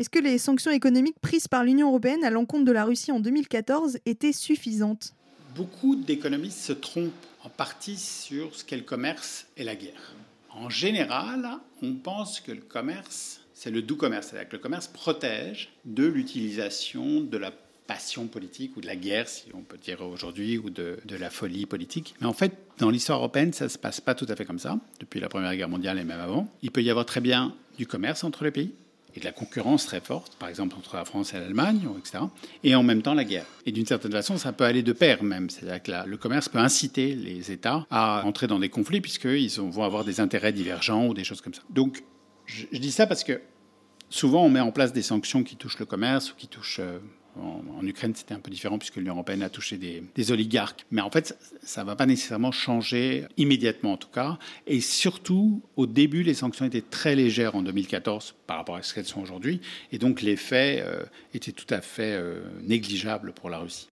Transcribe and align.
Est-ce 0.00 0.08
que 0.08 0.18
les 0.18 0.38
sanctions 0.38 0.70
économiques 0.70 1.20
prises 1.20 1.46
par 1.46 1.62
l'Union 1.62 1.88
européenne 1.88 2.24
à 2.24 2.30
l'encontre 2.30 2.64
de 2.64 2.72
la 2.72 2.86
Russie 2.86 3.12
en 3.12 3.20
2014 3.20 3.98
étaient 4.06 4.32
suffisantes? 4.32 5.12
Beaucoup 5.54 5.94
d'économistes 5.94 6.60
se 6.60 6.72
trompent 6.72 7.12
en 7.44 7.50
partie 7.50 7.98
sur 7.98 8.56
ce 8.56 8.64
qu'est 8.64 8.78
le 8.78 8.82
commerce 8.82 9.46
et 9.58 9.62
la 9.62 9.76
guerre. 9.76 10.14
En 10.54 10.70
général, 10.70 11.46
on 11.82 11.92
pense 11.96 12.40
que 12.40 12.50
le 12.50 12.62
commerce, 12.62 13.42
c'est 13.52 13.70
le 13.70 13.82
doux 13.82 13.96
commerce, 13.96 14.28
c'est-à-dire 14.28 14.48
que 14.48 14.56
le 14.56 14.62
commerce 14.62 14.88
protège 14.88 15.68
de 15.84 16.06
l'utilisation 16.06 17.20
de 17.20 17.36
la 17.36 17.52
passion 17.86 18.26
politique 18.26 18.78
ou 18.78 18.80
de 18.80 18.86
la 18.86 18.96
guerre, 18.96 19.28
si 19.28 19.48
on 19.52 19.60
peut 19.60 19.76
dire 19.76 20.00
aujourd'hui, 20.00 20.56
ou 20.56 20.70
de, 20.70 20.96
la 21.10 21.28
folie 21.28 21.66
politique. 21.66 22.14
Mais 22.22 22.26
en 22.26 22.32
fait, 22.32 22.56
dans 22.78 22.88
l'histoire 22.88 23.18
européenne, 23.18 23.52
ça 23.52 23.64
ne 23.64 23.68
se 23.68 23.76
passe 23.76 24.00
pas 24.00 24.14
tout 24.14 24.26
à 24.30 24.34
fait 24.34 24.46
comme 24.46 24.60
ça, 24.60 24.78
depuis 24.98 25.20
la 25.20 25.28
Première 25.28 25.54
Guerre 25.54 25.68
mondiale 25.68 25.98
et 25.98 26.04
même 26.04 26.20
avant. 26.20 26.48
Il 26.62 26.70
peut 26.70 26.82
y 26.82 26.88
avoir 26.88 27.04
très 27.04 27.20
bien 27.20 27.54
du 27.76 27.86
commerce 27.86 28.24
entre 28.24 28.44
les 28.44 28.50
pays, 28.50 28.72
et 29.14 29.20
de 29.20 29.24
la 29.24 29.32
concurrence 29.32 29.86
très 29.86 30.00
forte, 30.00 30.36
par 30.36 30.48
exemple 30.48 30.76
entre 30.76 30.96
la 30.96 31.04
France 31.04 31.34
et 31.34 31.38
l'Allemagne, 31.38 31.80
etc. 31.98 32.24
Et 32.64 32.74
en 32.74 32.82
même 32.82 33.02
temps 33.02 33.14
la 33.14 33.24
guerre. 33.24 33.46
Et 33.66 33.72
d'une 33.72 33.86
certaine 33.86 34.12
façon, 34.12 34.38
ça 34.38 34.52
peut 34.52 34.64
aller 34.64 34.82
de 34.82 34.92
pair 34.92 35.22
même. 35.22 35.50
C'est-à-dire 35.50 35.82
que 35.82 36.08
le 36.08 36.16
commerce 36.16 36.48
peut 36.48 36.58
inciter 36.58 37.14
les 37.14 37.50
États 37.50 37.86
à 37.90 38.24
entrer 38.24 38.46
dans 38.46 38.58
des 38.58 38.68
conflits 38.68 39.00
puisqu'ils 39.00 39.50
vont 39.60 39.84
avoir 39.84 40.04
des 40.04 40.20
intérêts 40.20 40.52
divergents 40.52 41.06
ou 41.06 41.14
des 41.14 41.24
choses 41.24 41.40
comme 41.40 41.54
ça. 41.54 41.62
Donc, 41.70 42.02
je, 42.46 42.66
dis 42.72 42.92
ça 42.92 43.06
parce 43.06 43.24
que 43.24 43.40
souvent 44.08 44.44
on 44.44 44.48
met 44.48 44.60
en 44.60 44.72
place 44.72 44.92
des 44.92 45.02
sanctions 45.02 45.44
qui 45.44 45.56
touchent 45.56 45.78
le 45.78 45.86
commerce 45.86 46.32
ou 46.32 46.34
qui 46.36 46.48
touchent 46.48 46.80
en, 47.40 47.86
Ukraine, 47.86 48.14
c'était 48.14 48.34
un 48.34 48.40
peu 48.40 48.50
différent 48.50 48.78
puisque 48.78 48.96
l'Union 48.96 49.14
européenne 49.14 49.42
a 49.42 49.48
touché 49.48 49.78
des, 49.78 50.32
oligarques. 50.32 50.84
Mais 50.90 51.00
en 51.00 51.10
fait, 51.10 51.36
ça 51.62 51.82
ne 51.82 51.86
va 51.86 51.96
pas 51.96 52.06
nécessairement 52.06 52.52
changer 52.52 53.24
immédiatement 53.36 53.92
en 53.92 53.96
tout 53.96 54.08
cas. 54.08 54.38
Et 54.66 54.80
surtout, 54.80 55.62
au 55.76 55.86
début, 55.86 56.22
les 56.22 56.34
sanctions 56.34 56.66
étaient 56.66 56.82
très 56.82 57.14
légères 57.14 57.54
en 57.54 57.62
2014 57.62 58.34
par 58.46 58.58
rapport 58.58 58.76
à 58.76 58.82
ce 58.82 58.94
qu'elles 58.94 59.06
sont 59.06 59.22
aujourd'hui. 59.22 59.60
Et 59.92 59.98
donc 59.98 60.22
l'effet 60.22 60.82
euh, 60.84 61.02
était 61.34 61.52
tout 61.52 61.72
à 61.72 61.80
fait 61.80 62.12
euh, 62.12 62.40
négligeable 62.62 63.32
pour 63.32 63.48
la 63.50 63.58
Russie. 63.58 63.88